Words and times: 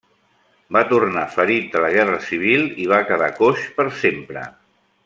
Va 0.77 0.81
tornar 0.93 1.25
ferit 1.35 1.67
de 1.75 1.83
la 1.85 1.91
Guerra 1.97 2.17
Civil 2.31 2.67
i 2.87 2.91
va 2.95 3.05
quedar 3.13 3.31
coix 3.43 3.71
per 3.79 3.91
sempre. 4.03 4.51